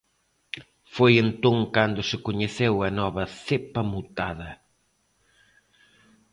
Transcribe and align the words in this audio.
Foi 0.95 1.13
entón 1.25 1.57
cando 1.75 2.01
se 2.09 2.17
coñeceu 2.27 2.73
a 2.87 2.89
nova 2.99 3.23
cepa 3.45 3.81
mutada. 3.91 4.51